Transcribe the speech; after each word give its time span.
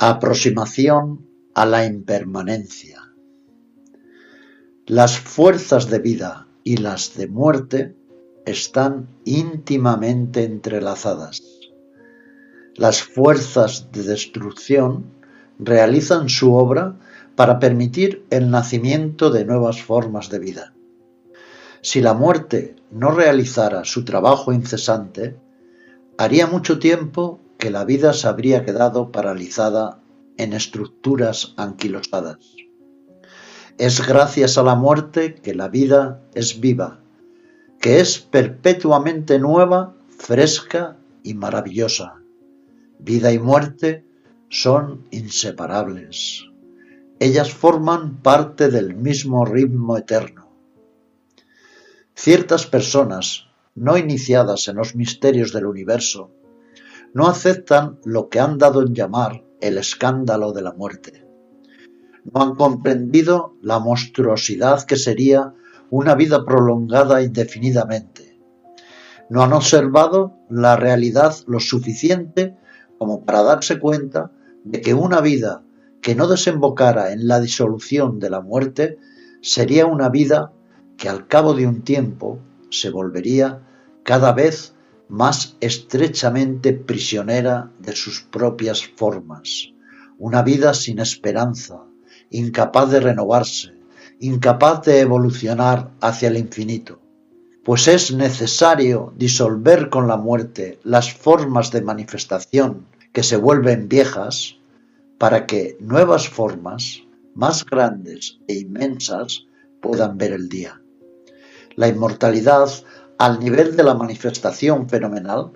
Aproximación 0.00 1.26
a 1.56 1.66
la 1.66 1.84
impermanencia. 1.84 3.12
Las 4.86 5.18
fuerzas 5.18 5.90
de 5.90 5.98
vida 5.98 6.46
y 6.62 6.76
las 6.76 7.16
de 7.16 7.26
muerte 7.26 7.96
están 8.46 9.08
íntimamente 9.24 10.44
entrelazadas. 10.44 11.42
Las 12.76 13.02
fuerzas 13.02 13.90
de 13.90 14.04
destrucción 14.04 15.06
realizan 15.58 16.28
su 16.28 16.54
obra 16.54 16.96
para 17.34 17.58
permitir 17.58 18.24
el 18.30 18.52
nacimiento 18.52 19.30
de 19.30 19.44
nuevas 19.44 19.82
formas 19.82 20.30
de 20.30 20.38
vida. 20.38 20.74
Si 21.80 22.00
la 22.00 22.14
muerte 22.14 22.76
no 22.92 23.10
realizara 23.10 23.82
su 23.82 24.04
trabajo 24.04 24.52
incesante, 24.52 25.40
haría 26.18 26.46
mucho 26.46 26.78
tiempo 26.78 27.40
que 27.58 27.70
la 27.70 27.84
vida 27.84 28.12
se 28.12 28.28
habría 28.28 28.64
quedado 28.64 29.10
paralizada 29.10 30.00
en 30.36 30.52
estructuras 30.52 31.54
anquilosadas. 31.56 32.38
Es 33.76 34.06
gracias 34.06 34.56
a 34.58 34.62
la 34.62 34.76
muerte 34.76 35.34
que 35.34 35.54
la 35.54 35.68
vida 35.68 36.22
es 36.34 36.60
viva, 36.60 37.00
que 37.80 38.00
es 38.00 38.18
perpetuamente 38.18 39.38
nueva, 39.38 39.94
fresca 40.08 40.96
y 41.22 41.34
maravillosa. 41.34 42.14
Vida 43.00 43.32
y 43.32 43.38
muerte 43.38 44.04
son 44.48 45.06
inseparables. 45.10 46.46
Ellas 47.20 47.52
forman 47.52 48.22
parte 48.22 48.68
del 48.68 48.94
mismo 48.94 49.44
ritmo 49.44 49.96
eterno. 49.96 50.48
Ciertas 52.14 52.66
personas, 52.66 53.46
no 53.74 53.96
iniciadas 53.96 54.66
en 54.68 54.76
los 54.76 54.96
misterios 54.96 55.52
del 55.52 55.66
universo, 55.66 56.32
no 57.14 57.28
aceptan 57.28 57.98
lo 58.04 58.28
que 58.28 58.40
han 58.40 58.58
dado 58.58 58.82
en 58.82 58.94
llamar 58.94 59.44
el 59.60 59.78
escándalo 59.78 60.52
de 60.52 60.62
la 60.62 60.72
muerte. 60.72 61.26
No 62.32 62.42
han 62.42 62.54
comprendido 62.54 63.56
la 63.62 63.78
monstruosidad 63.78 64.84
que 64.84 64.96
sería 64.96 65.54
una 65.90 66.14
vida 66.14 66.44
prolongada 66.44 67.22
indefinidamente. 67.22 68.38
No 69.30 69.42
han 69.42 69.52
observado 69.52 70.34
la 70.50 70.76
realidad 70.76 71.34
lo 71.46 71.60
suficiente 71.60 72.56
como 72.98 73.24
para 73.24 73.42
darse 73.42 73.78
cuenta 73.78 74.30
de 74.64 74.80
que 74.80 74.94
una 74.94 75.20
vida 75.20 75.62
que 76.00 76.14
no 76.14 76.28
desembocara 76.28 77.12
en 77.12 77.26
la 77.26 77.40
disolución 77.40 78.18
de 78.18 78.30
la 78.30 78.40
muerte 78.40 78.98
sería 79.40 79.86
una 79.86 80.08
vida 80.08 80.52
que 80.96 81.08
al 81.08 81.26
cabo 81.26 81.54
de 81.54 81.66
un 81.66 81.82
tiempo 81.82 82.40
se 82.70 82.90
volvería 82.90 83.62
cada 84.02 84.32
vez 84.32 84.74
más 85.08 85.56
estrechamente 85.60 86.72
prisionera 86.72 87.70
de 87.78 87.96
sus 87.96 88.20
propias 88.20 88.86
formas, 88.86 89.72
una 90.18 90.42
vida 90.42 90.74
sin 90.74 90.98
esperanza, 90.98 91.82
incapaz 92.30 92.90
de 92.90 93.00
renovarse, 93.00 93.72
incapaz 94.20 94.84
de 94.84 95.00
evolucionar 95.00 95.90
hacia 96.00 96.28
el 96.28 96.36
infinito. 96.36 97.00
Pues 97.64 97.88
es 97.88 98.12
necesario 98.12 99.12
disolver 99.16 99.90
con 99.90 100.08
la 100.08 100.16
muerte 100.16 100.78
las 100.84 101.12
formas 101.12 101.70
de 101.70 101.82
manifestación 101.82 102.86
que 103.12 103.22
se 103.22 103.36
vuelven 103.36 103.88
viejas 103.88 104.56
para 105.18 105.46
que 105.46 105.76
nuevas 105.80 106.28
formas, 106.28 107.02
más 107.34 107.64
grandes 107.64 108.38
e 108.46 108.54
inmensas, 108.54 109.46
puedan 109.80 110.18
ver 110.18 110.32
el 110.32 110.48
día. 110.48 110.80
La 111.76 111.88
inmortalidad 111.88 112.68
al 113.18 113.40
nivel 113.40 113.76
de 113.76 113.82
la 113.82 113.94
manifestación 113.94 114.88
fenomenal 114.88 115.50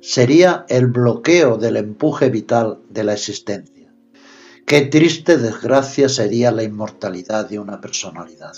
sería 0.00 0.64
el 0.68 0.86
bloqueo 0.86 1.58
del 1.58 1.76
empuje 1.76 2.30
vital 2.30 2.78
de 2.88 3.02
la 3.04 3.14
existencia. 3.14 3.92
Qué 4.64 4.82
triste 4.82 5.36
desgracia 5.36 6.08
sería 6.08 6.52
la 6.52 6.62
inmortalidad 6.62 7.48
de 7.48 7.58
una 7.58 7.80
personalidad. 7.80 8.52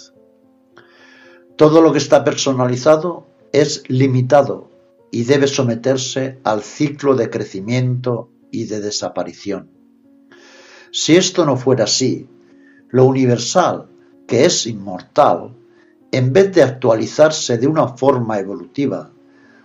Todo 1.56 1.80
lo 1.80 1.92
que 1.92 1.98
está 1.98 2.22
personalizado 2.24 3.26
es 3.52 3.82
limitado 3.88 4.70
y 5.10 5.24
debe 5.24 5.46
someterse 5.46 6.38
al 6.44 6.62
ciclo 6.62 7.14
de 7.14 7.30
crecimiento 7.30 8.30
y 8.50 8.64
de 8.64 8.80
desaparición. 8.80 9.70
Si 10.92 11.16
esto 11.16 11.46
no 11.46 11.56
fuera 11.56 11.84
así, 11.84 12.28
lo 12.88 13.04
universal, 13.04 13.88
que 14.26 14.44
es 14.44 14.66
inmortal, 14.66 15.56
en 16.12 16.32
vez 16.32 16.52
de 16.52 16.62
actualizarse 16.62 17.58
de 17.58 17.66
una 17.66 17.88
forma 17.88 18.38
evolutiva, 18.38 19.12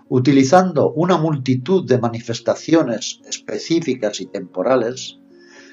utilizando 0.10 0.92
una 0.92 1.18
multitud 1.18 1.88
de 1.88 1.98
manifestaciones 1.98 3.22
específicas 3.28 4.22
y 4.22 4.28
temporales, 4.28 5.18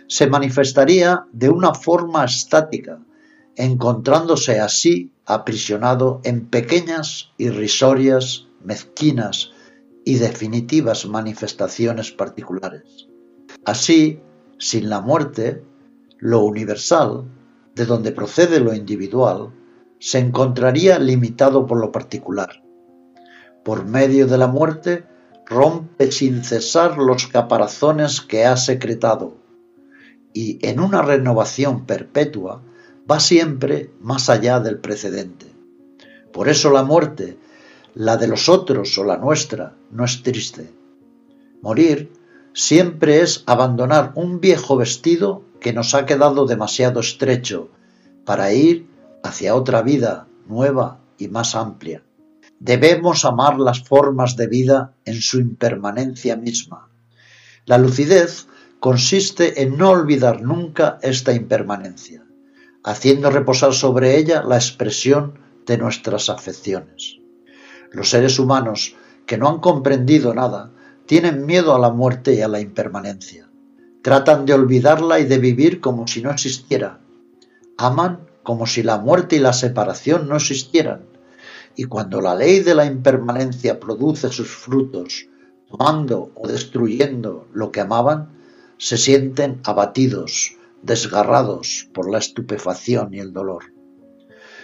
se 0.08 0.26
manifestaría 0.26 1.26
de 1.32 1.50
una 1.50 1.74
forma 1.74 2.24
estática, 2.24 2.98
encontrándose 3.56 4.60
así 4.60 5.12
aprisionado 5.26 6.20
en 6.24 6.46
pequeñas, 6.46 7.30
irrisorias, 7.36 8.46
mezquinas 8.64 9.50
y 10.04 10.14
definitivas 10.14 11.06
manifestaciones 11.06 12.10
particulares. 12.10 13.08
Así, 13.64 14.20
sin 14.58 14.88
la 14.88 15.00
muerte, 15.00 15.62
lo 16.18 16.44
universal, 16.44 17.24
de 17.74 17.84
donde 17.84 18.12
procede 18.12 18.60
lo 18.60 18.74
individual, 18.74 19.52
se 20.02 20.18
encontraría 20.18 20.98
limitado 20.98 21.64
por 21.64 21.78
lo 21.78 21.92
particular. 21.92 22.60
Por 23.62 23.84
medio 23.84 24.26
de 24.26 24.36
la 24.36 24.48
muerte 24.48 25.04
rompe 25.46 26.10
sin 26.10 26.42
cesar 26.42 26.98
los 26.98 27.28
caparazones 27.28 28.20
que 28.20 28.44
ha 28.44 28.56
secretado 28.56 29.36
y 30.32 30.58
en 30.66 30.80
una 30.80 31.02
renovación 31.02 31.86
perpetua 31.86 32.62
va 33.08 33.20
siempre 33.20 33.90
más 34.00 34.28
allá 34.28 34.58
del 34.58 34.78
precedente. 34.78 35.46
Por 36.32 36.48
eso 36.48 36.72
la 36.72 36.82
muerte, 36.82 37.38
la 37.94 38.16
de 38.16 38.26
los 38.26 38.48
otros 38.48 38.98
o 38.98 39.04
la 39.04 39.18
nuestra, 39.18 39.76
no 39.92 40.04
es 40.04 40.24
triste. 40.24 40.68
Morir 41.60 42.10
siempre 42.54 43.20
es 43.20 43.44
abandonar 43.46 44.10
un 44.16 44.40
viejo 44.40 44.76
vestido 44.76 45.44
que 45.60 45.72
nos 45.72 45.94
ha 45.94 46.06
quedado 46.06 46.44
demasiado 46.46 46.98
estrecho 46.98 47.68
para 48.24 48.52
ir 48.52 48.90
hacia 49.22 49.54
otra 49.54 49.82
vida 49.82 50.26
nueva 50.46 51.00
y 51.18 51.28
más 51.28 51.54
amplia. 51.54 52.02
Debemos 52.58 53.24
amar 53.24 53.58
las 53.58 53.82
formas 53.82 54.36
de 54.36 54.46
vida 54.46 54.94
en 55.04 55.20
su 55.20 55.40
impermanencia 55.40 56.36
misma. 56.36 56.88
La 57.64 57.78
lucidez 57.78 58.46
consiste 58.80 59.62
en 59.62 59.76
no 59.76 59.90
olvidar 59.90 60.42
nunca 60.42 60.98
esta 61.02 61.32
impermanencia, 61.32 62.24
haciendo 62.84 63.30
reposar 63.30 63.74
sobre 63.74 64.16
ella 64.16 64.42
la 64.42 64.56
expresión 64.56 65.38
de 65.66 65.78
nuestras 65.78 66.28
afecciones. 66.28 67.18
Los 67.92 68.10
seres 68.10 68.38
humanos 68.38 68.96
que 69.26 69.38
no 69.38 69.48
han 69.48 69.58
comprendido 69.58 70.34
nada 70.34 70.72
tienen 71.06 71.46
miedo 71.46 71.74
a 71.74 71.78
la 71.78 71.90
muerte 71.90 72.34
y 72.34 72.40
a 72.40 72.48
la 72.48 72.60
impermanencia. 72.60 73.48
Tratan 74.02 74.46
de 74.46 74.54
olvidarla 74.54 75.20
y 75.20 75.24
de 75.24 75.38
vivir 75.38 75.80
como 75.80 76.08
si 76.08 76.22
no 76.22 76.30
existiera. 76.30 76.98
Aman 77.76 78.26
como 78.42 78.66
si 78.66 78.82
la 78.82 78.98
muerte 78.98 79.36
y 79.36 79.38
la 79.38 79.52
separación 79.52 80.28
no 80.28 80.36
existieran. 80.36 81.06
Y 81.76 81.84
cuando 81.84 82.20
la 82.20 82.34
ley 82.34 82.60
de 82.60 82.74
la 82.74 82.84
impermanencia 82.84 83.80
produce 83.80 84.28
sus 84.30 84.48
frutos, 84.48 85.26
tomando 85.68 86.32
o 86.34 86.48
destruyendo 86.48 87.48
lo 87.52 87.72
que 87.72 87.80
amaban, 87.80 88.28
se 88.78 88.98
sienten 88.98 89.60
abatidos, 89.64 90.56
desgarrados 90.82 91.88
por 91.94 92.10
la 92.10 92.18
estupefacción 92.18 93.14
y 93.14 93.20
el 93.20 93.32
dolor. 93.32 93.72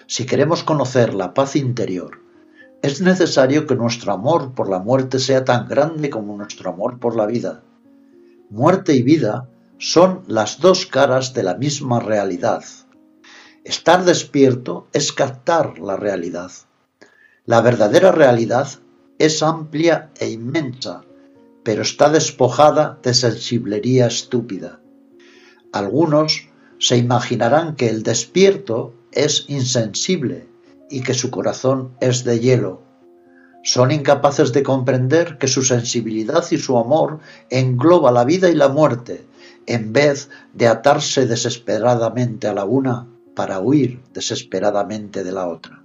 Si 0.06 0.26
queremos 0.26 0.64
conocer 0.64 1.14
la 1.14 1.34
paz 1.34 1.56
interior, 1.56 2.20
es 2.82 3.00
necesario 3.00 3.66
que 3.66 3.74
nuestro 3.74 4.12
amor 4.12 4.54
por 4.54 4.68
la 4.68 4.78
muerte 4.78 5.18
sea 5.18 5.44
tan 5.44 5.68
grande 5.68 6.10
como 6.10 6.36
nuestro 6.36 6.70
amor 6.70 6.98
por 6.98 7.16
la 7.16 7.26
vida. 7.26 7.62
Muerte 8.50 8.94
y 8.94 9.02
vida 9.02 9.48
son 9.78 10.22
las 10.26 10.60
dos 10.60 10.86
caras 10.86 11.34
de 11.34 11.42
la 11.42 11.54
misma 11.54 12.00
realidad, 12.00 12.64
Estar 13.68 14.06
despierto 14.06 14.88
es 14.94 15.12
captar 15.12 15.78
la 15.78 15.94
realidad. 15.94 16.50
La 17.44 17.60
verdadera 17.60 18.12
realidad 18.12 18.66
es 19.18 19.42
amplia 19.42 20.08
e 20.18 20.30
inmensa, 20.30 21.02
pero 21.64 21.82
está 21.82 22.08
despojada 22.08 22.98
de 23.02 23.12
sensiblería 23.12 24.06
estúpida. 24.06 24.80
Algunos 25.70 26.48
se 26.78 26.96
imaginarán 26.96 27.76
que 27.76 27.90
el 27.90 28.04
despierto 28.04 28.94
es 29.12 29.44
insensible 29.48 30.48
y 30.88 31.02
que 31.02 31.12
su 31.12 31.30
corazón 31.30 31.94
es 32.00 32.24
de 32.24 32.40
hielo. 32.40 32.80
Son 33.64 33.90
incapaces 33.90 34.54
de 34.54 34.62
comprender 34.62 35.36
que 35.36 35.46
su 35.46 35.62
sensibilidad 35.62 36.42
y 36.50 36.56
su 36.56 36.78
amor 36.78 37.18
engloba 37.50 38.12
la 38.12 38.24
vida 38.24 38.48
y 38.48 38.54
la 38.54 38.68
muerte, 38.68 39.26
en 39.66 39.92
vez 39.92 40.30
de 40.54 40.68
atarse 40.68 41.26
desesperadamente 41.26 42.48
a 42.48 42.54
la 42.54 42.64
una 42.64 43.08
para 43.38 43.60
huir 43.60 44.00
desesperadamente 44.12 45.22
de 45.22 45.30
la 45.30 45.46
otra. 45.46 45.84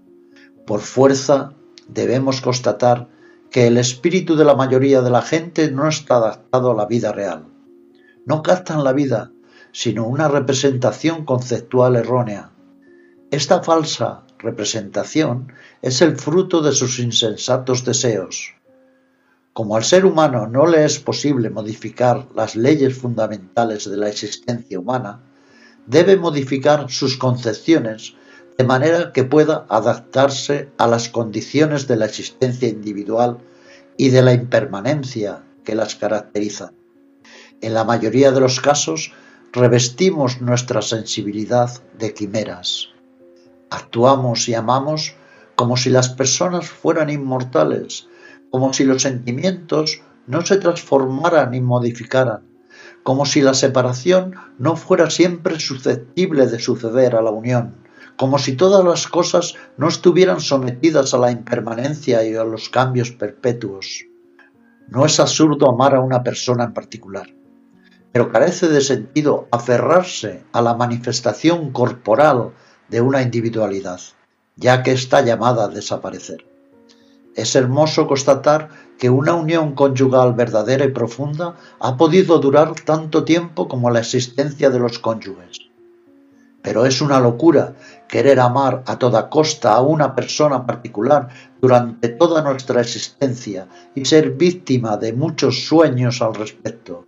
Por 0.65 0.79
fuerza 0.79 1.53
debemos 1.87 2.41
constatar 2.41 3.09
que 3.51 3.67
el 3.67 3.77
espíritu 3.77 4.35
de 4.35 4.43
la 4.43 4.55
mayoría 4.55 5.03
de 5.03 5.11
la 5.11 5.21
gente 5.21 5.69
no 5.69 5.87
está 5.87 6.15
adaptado 6.15 6.71
a 6.71 6.73
la 6.73 6.87
vida 6.87 7.11
real. 7.11 7.45
No 8.25 8.41
captan 8.41 8.83
la 8.83 8.91
vida 8.91 9.29
sino 9.71 10.07
una 10.07 10.27
representación 10.29 11.25
conceptual 11.25 11.95
errónea. 11.95 12.49
Esta 13.29 13.61
falsa 13.61 14.23
representación 14.39 15.53
es 15.83 16.01
el 16.01 16.17
fruto 16.17 16.63
de 16.63 16.71
sus 16.71 16.97
insensatos 16.97 17.85
deseos. 17.85 18.55
Como 19.53 19.75
al 19.75 19.83
ser 19.83 20.05
humano 20.05 20.47
no 20.47 20.65
le 20.65 20.85
es 20.85 20.97
posible 20.97 21.51
modificar 21.51 22.29
las 22.33 22.55
leyes 22.55 22.97
fundamentales 22.97 23.87
de 23.87 23.97
la 23.97 24.09
existencia 24.09 24.79
humana, 24.79 25.21
debe 25.85 26.17
modificar 26.17 26.89
sus 26.89 27.17
concepciones 27.17 28.15
de 28.57 28.63
manera 28.63 29.11
que 29.11 29.23
pueda 29.23 29.65
adaptarse 29.69 30.69
a 30.77 30.87
las 30.87 31.09
condiciones 31.09 31.87
de 31.87 31.95
la 31.95 32.05
existencia 32.05 32.67
individual 32.67 33.39
y 33.97 34.09
de 34.09 34.21
la 34.21 34.33
impermanencia 34.33 35.43
que 35.63 35.75
las 35.75 35.95
caracterizan. 35.95 36.73
En 37.61 37.73
la 37.73 37.83
mayoría 37.83 38.31
de 38.31 38.39
los 38.39 38.59
casos 38.59 39.13
revestimos 39.51 40.41
nuestra 40.41 40.81
sensibilidad 40.81 41.69
de 41.97 42.13
quimeras. 42.13 42.89
Actuamos 43.69 44.49
y 44.49 44.53
amamos 44.53 45.15
como 45.55 45.77
si 45.77 45.89
las 45.89 46.09
personas 46.09 46.69
fueran 46.69 47.09
inmortales, 47.09 48.07
como 48.51 48.73
si 48.73 48.83
los 48.83 49.01
sentimientos 49.01 50.01
no 50.27 50.45
se 50.45 50.57
transformaran 50.57 51.51
ni 51.51 51.61
modificaran, 51.61 52.52
como 53.03 53.25
si 53.25 53.41
la 53.41 53.53
separación 53.53 54.35
no 54.57 54.75
fuera 54.75 55.09
siempre 55.09 55.59
susceptible 55.59 56.47
de 56.47 56.59
suceder 56.59 57.15
a 57.15 57.21
la 57.21 57.31
unión, 57.31 57.75
como 58.17 58.39
si 58.39 58.55
todas 58.55 58.83
las 58.83 59.07
cosas 59.07 59.55
no 59.77 59.87
estuvieran 59.87 60.39
sometidas 60.39 61.13
a 61.13 61.17
la 61.17 61.31
impermanencia 61.31 62.23
y 62.23 62.35
a 62.35 62.43
los 62.43 62.69
cambios 62.69 63.11
perpetuos. 63.11 64.05
No 64.87 65.05
es 65.05 65.19
absurdo 65.19 65.69
amar 65.69 65.95
a 65.95 66.01
una 66.01 66.23
persona 66.23 66.65
en 66.65 66.73
particular, 66.73 67.27
pero 68.11 68.31
carece 68.31 68.67
de 68.67 68.81
sentido 68.81 69.47
aferrarse 69.51 70.43
a 70.51 70.61
la 70.61 70.75
manifestación 70.75 71.71
corporal 71.71 72.51
de 72.89 73.01
una 73.01 73.21
individualidad, 73.21 73.99
ya 74.55 74.83
que 74.83 74.91
está 74.91 75.21
llamada 75.21 75.65
a 75.65 75.69
desaparecer. 75.69 76.45
Es 77.35 77.55
hermoso 77.55 78.07
constatar 78.07 78.69
que 79.03 79.09
una 79.09 79.33
unión 79.33 79.75
conyugal 79.75 80.33
verdadera 80.33 80.85
y 80.85 80.91
profunda 80.91 81.57
ha 81.81 81.97
podido 81.97 82.39
durar 82.39 82.73
tanto 82.85 83.25
tiempo 83.25 83.67
como 83.67 83.89
la 83.89 83.99
existencia 83.99 84.69
de 84.69 84.79
los 84.79 84.97
cónyuges. 84.97 85.59
Pero 86.61 86.85
es 86.85 87.01
una 87.01 87.19
locura 87.19 87.75
querer 88.07 88.39
amar 88.39 88.81
a 88.85 88.97
toda 88.97 89.29
costa 89.29 89.73
a 89.73 89.81
una 89.81 90.15
persona 90.15 90.65
particular 90.65 91.27
durante 91.59 92.07
toda 92.07 92.41
nuestra 92.43 92.79
existencia 92.79 93.67
y 93.93 94.05
ser 94.05 94.35
víctima 94.37 94.95
de 94.95 95.11
muchos 95.11 95.65
sueños 95.65 96.21
al 96.21 96.35
respecto, 96.35 97.05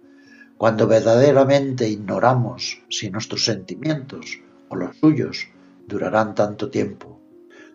cuando 0.57 0.87
verdaderamente 0.87 1.87
ignoramos 1.87 2.81
si 2.89 3.09
nuestros 3.09 3.45
sentimientos 3.45 4.41
o 4.67 4.75
los 4.75 4.97
suyos 4.97 5.47
durarán 5.87 6.35
tanto 6.35 6.69
tiempo. 6.69 7.21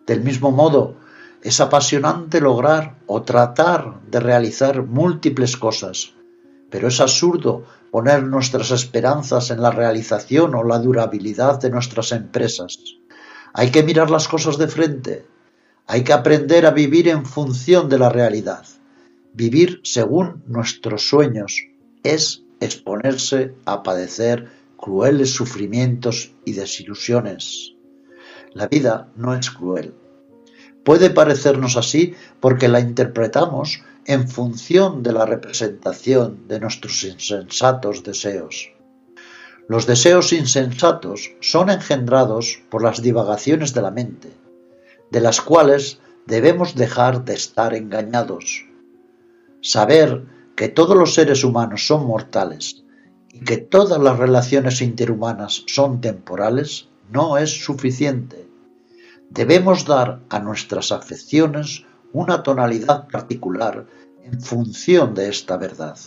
Del 0.05 0.21
mismo 0.21 0.51
modo, 0.51 0.97
es 1.43 1.59
apasionante 1.59 2.39
lograr 2.39 2.97
o 3.07 3.23
tratar 3.23 4.01
de 4.09 4.19
realizar 4.19 4.83
múltiples 4.83 5.57
cosas, 5.57 6.13
pero 6.69 6.87
es 6.87 6.99
absurdo 6.99 7.65
poner 7.89 8.23
nuestras 8.23 8.71
esperanzas 8.71 9.49
en 9.49 9.61
la 9.61 9.71
realización 9.71 10.55
o 10.55 10.63
la 10.63 10.79
durabilidad 10.79 11.59
de 11.59 11.71
nuestras 11.71 12.11
empresas. 12.11 12.79
Hay 13.53 13.71
que 13.71 13.83
mirar 13.83 14.09
las 14.09 14.27
cosas 14.27 14.57
de 14.57 14.67
frente. 14.67 15.25
Hay 15.87 16.03
que 16.03 16.13
aprender 16.13 16.65
a 16.65 16.71
vivir 16.71 17.09
en 17.09 17.25
función 17.25 17.89
de 17.89 17.99
la 17.99 18.09
realidad. 18.09 18.65
Vivir 19.33 19.81
según 19.83 20.43
nuestros 20.47 21.09
sueños 21.09 21.67
es 22.03 22.43
exponerse 22.59 23.55
a 23.65 23.83
padecer 23.83 24.49
crueles 24.77 25.33
sufrimientos 25.33 26.33
y 26.45 26.53
desilusiones. 26.53 27.73
La 28.53 28.67
vida 28.67 29.09
no 29.15 29.33
es 29.33 29.49
cruel. 29.49 29.93
Puede 30.83 31.11
parecernos 31.11 31.77
así 31.77 32.15
porque 32.39 32.67
la 32.67 32.79
interpretamos 32.79 33.83
en 34.05 34.27
función 34.27 35.03
de 35.03 35.13
la 35.13 35.25
representación 35.25 36.47
de 36.47 36.59
nuestros 36.59 37.03
insensatos 37.03 38.03
deseos. 38.03 38.71
Los 39.67 39.85
deseos 39.85 40.33
insensatos 40.33 41.31
son 41.39 41.69
engendrados 41.69 42.61
por 42.69 42.83
las 42.83 43.01
divagaciones 43.01 43.73
de 43.73 43.81
la 43.81 43.91
mente, 43.91 44.31
de 45.11 45.21
las 45.21 45.39
cuales 45.39 45.99
debemos 46.25 46.75
dejar 46.75 47.25
de 47.25 47.35
estar 47.35 47.73
engañados. 47.73 48.65
Saber 49.61 50.25
que 50.55 50.67
todos 50.67 50.97
los 50.97 51.13
seres 51.13 51.43
humanos 51.43 51.85
son 51.85 52.07
mortales 52.07 52.83
y 53.31 53.39
que 53.41 53.57
todas 53.57 54.01
las 54.01 54.17
relaciones 54.17 54.81
interhumanas 54.81 55.63
son 55.67 56.01
temporales 56.01 56.89
no 57.11 57.37
es 57.37 57.63
suficiente. 57.63 58.50
Debemos 59.33 59.85
dar 59.85 60.19
a 60.27 60.39
nuestras 60.39 60.91
afecciones 60.91 61.85
una 62.11 62.43
tonalidad 62.43 63.07
particular 63.07 63.85
en 64.25 64.41
función 64.41 65.15
de 65.15 65.29
esta 65.29 65.55
verdad. 65.55 65.97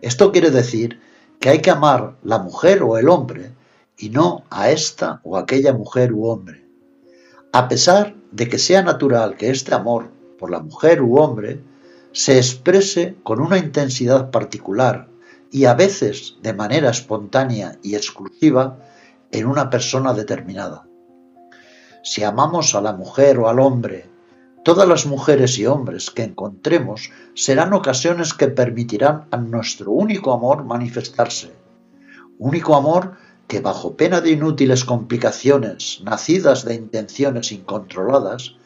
Esto 0.00 0.30
quiere 0.30 0.52
decir 0.52 1.00
que 1.40 1.48
hay 1.48 1.60
que 1.60 1.72
amar 1.72 2.14
la 2.22 2.38
mujer 2.38 2.84
o 2.84 2.98
el 2.98 3.08
hombre 3.08 3.50
y 3.98 4.10
no 4.10 4.44
a 4.48 4.70
esta 4.70 5.20
o 5.24 5.36
aquella 5.36 5.72
mujer 5.72 6.12
u 6.12 6.26
hombre. 6.26 6.64
A 7.52 7.66
pesar 7.66 8.14
de 8.30 8.48
que 8.48 8.58
sea 8.58 8.82
natural 8.82 9.36
que 9.36 9.50
este 9.50 9.74
amor 9.74 10.12
por 10.38 10.52
la 10.52 10.60
mujer 10.60 11.02
u 11.02 11.18
hombre 11.18 11.64
se 12.12 12.36
exprese 12.36 13.16
con 13.24 13.40
una 13.40 13.58
intensidad 13.58 14.30
particular 14.30 15.08
y 15.50 15.64
a 15.64 15.74
veces 15.74 16.36
de 16.42 16.52
manera 16.52 16.90
espontánea 16.90 17.76
y 17.82 17.96
exclusiva 17.96 18.78
en 19.32 19.46
una 19.46 19.68
persona 19.68 20.14
determinada. 20.14 20.86
Si 22.04 22.22
amamos 22.22 22.76
a 22.76 22.80
la 22.80 22.92
mujer 22.92 23.38
o 23.38 23.48
al 23.48 23.58
hombre 23.58 24.14
Todas 24.64 24.88
las 24.88 25.04
mujeres 25.04 25.58
y 25.58 25.66
hombres 25.66 26.10
que 26.10 26.22
encontremos 26.22 27.10
serán 27.34 27.74
ocasiones 27.74 28.32
que 28.32 28.48
permitirán 28.48 29.26
a 29.30 29.36
nuestro 29.36 29.92
único 29.92 30.32
amor 30.32 30.64
manifestarse. 30.64 31.52
Único 32.38 32.74
amor 32.74 33.12
que 33.46 33.60
bajo 33.60 33.94
pena 33.94 34.22
de 34.22 34.30
inútiles 34.30 34.86
complicaciones 34.86 36.00
nacidas 36.02 36.64
de 36.64 36.76
intenciones 36.76 37.52
incontroladas, 37.52 38.56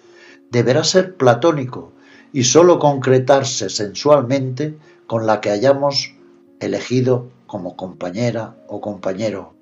deberá 0.52 0.84
ser 0.84 1.16
platónico 1.16 1.90
y 2.32 2.44
sólo 2.44 2.78
concretarse 2.78 3.68
sensualmente 3.68 4.78
con 5.08 5.26
la 5.26 5.40
que 5.40 5.50
hayamos 5.50 6.14
elegido 6.60 7.32
como 7.48 7.76
compañera 7.76 8.54
o 8.68 8.80
compañero. 8.80 9.57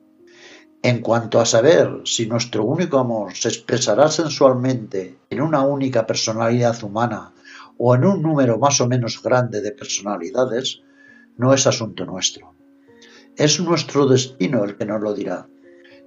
En 0.87 1.01
cuanto 1.01 1.41
a 1.41 1.47
saber 1.47 2.03
si 2.05 2.27
nuestro 2.27 2.63
único 2.63 3.01
amor 3.01 3.35
se 3.35 3.49
expresará 3.49 4.09
sensualmente 4.09 5.19
en 5.31 5.41
una 5.41 5.63
única 5.67 6.07
personalidad 6.07 6.81
humana 6.85 7.35
o 7.77 7.97
en 7.97 8.05
un 8.05 8.23
número 8.23 8.57
más 8.61 8.81
o 8.81 8.87
menos 8.87 9.21
grande 9.21 9.61
de 9.63 9.73
personalidades, 9.73 10.83
no 11.39 11.53
es 11.53 11.67
asunto 11.67 12.07
nuestro. 12.07 12.55
Es 13.35 13.59
nuestro 13.59 14.07
destino 14.07 14.63
el 14.63 14.77
que 14.77 14.87
nos 14.87 15.03
lo 15.03 15.13
dirá. 15.13 15.49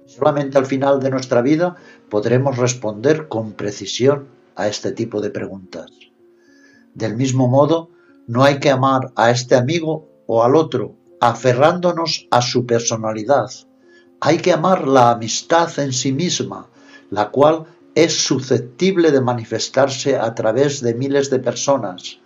Solamente 0.06 0.56
al 0.56 0.64
final 0.64 0.98
de 1.00 1.10
nuestra 1.10 1.42
vida 1.42 1.76
podremos 2.08 2.56
responder 2.56 3.28
con 3.28 3.52
precisión 3.52 4.28
a 4.56 4.66
este 4.66 4.92
tipo 4.92 5.20
de 5.20 5.28
preguntas. 5.28 5.90
Del 6.94 7.16
mismo 7.16 7.48
modo, 7.48 7.90
no 8.26 8.44
hay 8.44 8.60
que 8.60 8.70
amar 8.70 9.12
a 9.14 9.30
este 9.30 9.56
amigo 9.56 10.08
o 10.26 10.42
al 10.42 10.56
otro 10.56 10.96
aferrándonos 11.20 12.28
a 12.30 12.40
su 12.40 12.64
personalidad 12.64 13.50
hay 14.20 14.38
que 14.38 14.52
amar 14.52 14.86
la 14.86 15.10
amistad 15.12 15.78
en 15.78 15.92
sí 15.92 16.12
misma, 16.12 16.66
la 17.10 17.30
cual 17.30 17.64
es 17.94 18.18
susceptible 18.22 19.10
de 19.10 19.20
manifestarse 19.20 20.16
a 20.16 20.34
través 20.34 20.82
de 20.82 20.94
miles 20.94 21.30
de 21.30 21.38
personas. 21.38 22.18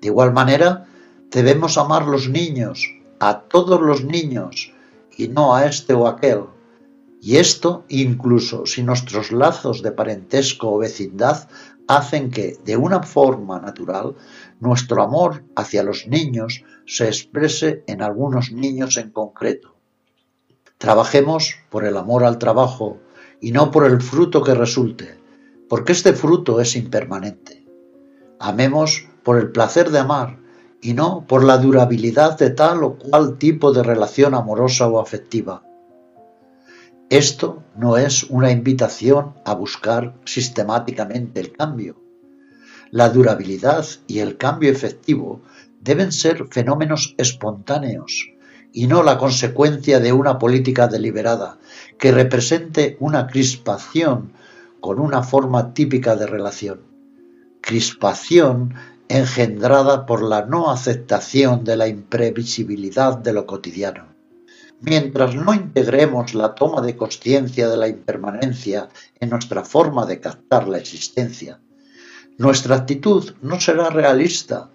De 0.00 0.08
igual 0.08 0.32
manera, 0.32 0.86
debemos 1.30 1.78
amar 1.78 2.06
los 2.06 2.28
niños, 2.28 2.92
a 3.20 3.40
todos 3.40 3.80
los 3.80 4.04
niños, 4.04 4.72
y 5.16 5.28
no 5.28 5.54
a 5.54 5.66
este 5.66 5.94
o 5.94 6.08
aquel. 6.08 6.44
Y 7.20 7.36
esto 7.36 7.84
incluso 7.88 8.66
si 8.66 8.82
nuestros 8.82 9.32
lazos 9.32 9.82
de 9.82 9.92
parentesco 9.92 10.72
o 10.72 10.78
vecindad 10.78 11.48
hacen 11.88 12.30
que, 12.30 12.58
de 12.64 12.76
una 12.76 13.02
forma 13.02 13.60
natural, 13.60 14.14
nuestro 14.60 15.02
amor 15.02 15.44
hacia 15.56 15.82
los 15.82 16.06
niños 16.06 16.64
se 16.86 17.06
exprese 17.06 17.82
en 17.86 18.02
algunos 18.02 18.52
niños 18.52 18.96
en 18.98 19.10
concreto. 19.10 19.77
Trabajemos 20.78 21.56
por 21.70 21.84
el 21.84 21.96
amor 21.96 22.22
al 22.22 22.38
trabajo 22.38 22.98
y 23.40 23.50
no 23.50 23.72
por 23.72 23.84
el 23.84 24.00
fruto 24.00 24.44
que 24.44 24.54
resulte, 24.54 25.18
porque 25.68 25.90
este 25.90 26.12
fruto 26.12 26.60
es 26.60 26.76
impermanente. 26.76 27.66
Amemos 28.38 29.08
por 29.24 29.38
el 29.38 29.50
placer 29.50 29.90
de 29.90 29.98
amar 29.98 30.38
y 30.80 30.94
no 30.94 31.26
por 31.26 31.42
la 31.42 31.58
durabilidad 31.58 32.38
de 32.38 32.50
tal 32.50 32.84
o 32.84 32.96
cual 32.96 33.38
tipo 33.38 33.72
de 33.72 33.82
relación 33.82 34.36
amorosa 34.36 34.86
o 34.86 35.00
afectiva. 35.00 35.64
Esto 37.10 37.64
no 37.76 37.96
es 37.96 38.22
una 38.24 38.52
invitación 38.52 39.34
a 39.44 39.54
buscar 39.54 40.14
sistemáticamente 40.26 41.40
el 41.40 41.50
cambio. 41.50 42.00
La 42.92 43.08
durabilidad 43.08 43.84
y 44.06 44.20
el 44.20 44.36
cambio 44.36 44.70
efectivo 44.70 45.42
deben 45.80 46.12
ser 46.12 46.46
fenómenos 46.46 47.16
espontáneos 47.18 48.37
y 48.78 48.86
no 48.86 49.02
la 49.02 49.18
consecuencia 49.18 49.98
de 49.98 50.12
una 50.12 50.38
política 50.38 50.86
deliberada 50.86 51.58
que 51.98 52.12
represente 52.12 52.96
una 53.00 53.26
crispación 53.26 54.30
con 54.78 55.00
una 55.00 55.24
forma 55.24 55.74
típica 55.74 56.14
de 56.14 56.28
relación. 56.28 56.82
Crispación 57.60 58.74
engendrada 59.08 60.06
por 60.06 60.22
la 60.22 60.46
no 60.46 60.70
aceptación 60.70 61.64
de 61.64 61.76
la 61.76 61.88
imprevisibilidad 61.88 63.18
de 63.18 63.32
lo 63.32 63.46
cotidiano. 63.46 64.14
Mientras 64.80 65.34
no 65.34 65.52
integremos 65.54 66.34
la 66.34 66.54
toma 66.54 66.80
de 66.80 66.96
conciencia 66.96 67.68
de 67.68 67.78
la 67.78 67.88
impermanencia 67.88 68.90
en 69.18 69.30
nuestra 69.30 69.64
forma 69.64 70.06
de 70.06 70.20
captar 70.20 70.68
la 70.68 70.78
existencia, 70.78 71.58
nuestra 72.36 72.76
actitud 72.76 73.34
no 73.42 73.58
será 73.58 73.90
realista 73.90 74.70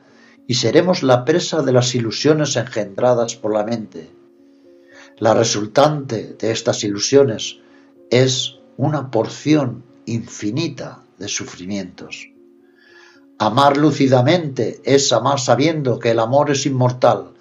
y 0.47 0.55
seremos 0.55 1.03
la 1.03 1.25
presa 1.25 1.61
de 1.61 1.71
las 1.71 1.95
ilusiones 1.95 2.55
engendradas 2.55 3.35
por 3.35 3.53
la 3.53 3.63
mente. 3.63 4.09
La 5.17 5.33
resultante 5.33 6.35
de 6.39 6.51
estas 6.51 6.83
ilusiones 6.83 7.59
es 8.09 8.59
una 8.77 9.11
porción 9.11 9.83
infinita 10.05 11.03
de 11.17 11.27
sufrimientos. 11.27 12.29
Amar 13.39 13.77
lúcidamente 13.77 14.81
es 14.83 15.11
amar 15.11 15.39
sabiendo 15.39 15.99
que 15.99 16.11
el 16.11 16.19
amor 16.19 16.51
es 16.51 16.65
inmortal 16.65 17.33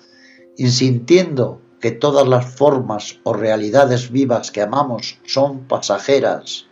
y 0.56 0.68
sintiendo 0.68 1.60
que 1.80 1.90
todas 1.90 2.26
las 2.28 2.54
formas 2.54 3.18
o 3.24 3.32
realidades 3.32 4.10
vivas 4.10 4.50
que 4.50 4.62
amamos 4.62 5.18
son 5.26 5.66
pasajeras. 5.66 6.66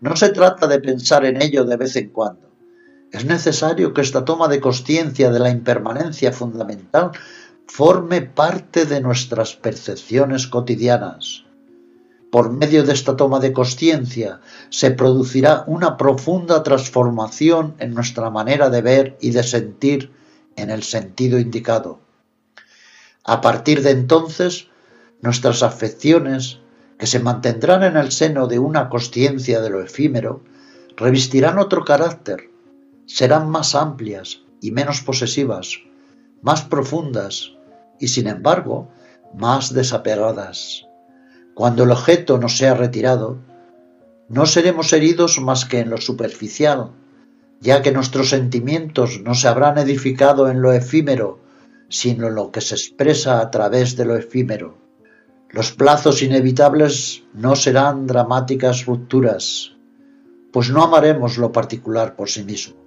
No 0.00 0.16
se 0.16 0.30
trata 0.30 0.66
de 0.66 0.80
pensar 0.80 1.24
en 1.24 1.40
ello 1.40 1.64
de 1.64 1.76
vez 1.76 1.94
en 1.96 2.08
cuando. 2.08 2.51
Es 3.12 3.26
necesario 3.26 3.92
que 3.92 4.00
esta 4.00 4.24
toma 4.24 4.48
de 4.48 4.60
conciencia 4.60 5.30
de 5.30 5.38
la 5.38 5.50
impermanencia 5.50 6.32
fundamental 6.32 7.12
forme 7.66 8.22
parte 8.22 8.86
de 8.86 9.02
nuestras 9.02 9.54
percepciones 9.54 10.46
cotidianas. 10.46 11.44
Por 12.30 12.50
medio 12.50 12.84
de 12.84 12.94
esta 12.94 13.14
toma 13.14 13.38
de 13.38 13.52
conciencia 13.52 14.40
se 14.70 14.92
producirá 14.92 15.64
una 15.66 15.98
profunda 15.98 16.62
transformación 16.62 17.74
en 17.78 17.92
nuestra 17.92 18.30
manera 18.30 18.70
de 18.70 18.80
ver 18.80 19.18
y 19.20 19.32
de 19.32 19.42
sentir 19.42 20.10
en 20.56 20.70
el 20.70 20.82
sentido 20.82 21.38
indicado. 21.38 22.00
A 23.24 23.42
partir 23.42 23.82
de 23.82 23.90
entonces, 23.90 24.68
nuestras 25.20 25.62
afecciones, 25.62 26.60
que 26.98 27.06
se 27.06 27.20
mantendrán 27.20 27.82
en 27.82 27.98
el 27.98 28.10
seno 28.10 28.46
de 28.46 28.58
una 28.58 28.88
conciencia 28.88 29.60
de 29.60 29.68
lo 29.68 29.82
efímero, 29.82 30.42
revestirán 30.96 31.58
otro 31.58 31.84
carácter, 31.84 32.51
serán 33.14 33.50
más 33.50 33.74
amplias 33.74 34.40
y 34.62 34.70
menos 34.70 35.02
posesivas, 35.02 35.80
más 36.40 36.62
profundas 36.62 37.52
y, 38.00 38.08
sin 38.08 38.26
embargo, 38.26 38.88
más 39.34 39.74
desapegadas. 39.74 40.86
Cuando 41.54 41.84
el 41.84 41.90
objeto 41.90 42.38
no 42.38 42.48
sea 42.48 42.72
retirado, 42.72 43.38
no 44.30 44.46
seremos 44.46 44.94
heridos 44.94 45.38
más 45.42 45.66
que 45.66 45.80
en 45.80 45.90
lo 45.90 45.98
superficial, 45.98 46.92
ya 47.60 47.82
que 47.82 47.92
nuestros 47.92 48.30
sentimientos 48.30 49.20
no 49.22 49.34
se 49.34 49.46
habrán 49.46 49.76
edificado 49.76 50.48
en 50.48 50.62
lo 50.62 50.72
efímero, 50.72 51.40
sino 51.90 52.28
en 52.28 52.34
lo 52.34 52.50
que 52.50 52.62
se 52.62 52.76
expresa 52.76 53.40
a 53.40 53.50
través 53.50 53.94
de 53.94 54.06
lo 54.06 54.16
efímero. 54.16 54.78
Los 55.50 55.72
plazos 55.72 56.22
inevitables 56.22 57.24
no 57.34 57.56
serán 57.56 58.06
dramáticas 58.06 58.86
rupturas, 58.86 59.72
pues 60.50 60.70
no 60.70 60.82
amaremos 60.82 61.36
lo 61.36 61.52
particular 61.52 62.16
por 62.16 62.30
sí 62.30 62.42
mismo. 62.42 62.81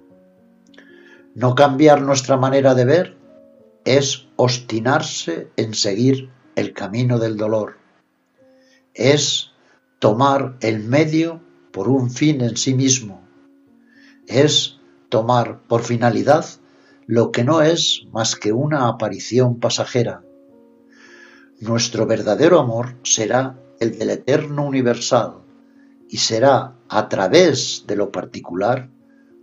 No 1.36 1.54
cambiar 1.54 2.02
nuestra 2.02 2.36
manera 2.36 2.74
de 2.74 2.84
ver 2.84 3.16
es 3.84 4.26
obstinarse 4.34 5.52
en 5.56 5.74
seguir 5.74 6.30
el 6.56 6.72
camino 6.72 7.20
del 7.20 7.36
dolor 7.36 7.86
es 8.96 9.52
tomar 9.98 10.56
el 10.60 10.82
medio 10.82 11.42
por 11.70 11.88
un 11.88 12.10
fin 12.10 12.40
en 12.40 12.56
sí 12.56 12.74
mismo, 12.74 13.20
es 14.26 14.80
tomar 15.10 15.60
por 15.68 15.82
finalidad 15.82 16.46
lo 17.06 17.30
que 17.30 17.44
no 17.44 17.60
es 17.60 18.06
más 18.10 18.34
que 18.34 18.52
una 18.52 18.88
aparición 18.88 19.60
pasajera. 19.60 20.22
Nuestro 21.60 22.06
verdadero 22.06 22.58
amor 22.58 22.96
será 23.02 23.58
el 23.80 23.98
del 23.98 24.10
eterno 24.10 24.64
universal 24.64 25.42
y 26.08 26.16
será 26.16 26.74
a 26.88 27.08
través 27.08 27.84
de 27.86 27.96
lo 27.96 28.10
particular 28.10 28.88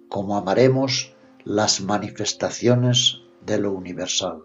como 0.09 0.35
amaremos 0.35 1.12
las 1.45 1.81
manifestaciones 1.81 3.21
de 3.45 3.59
lo 3.59 3.71
universal. 3.71 4.43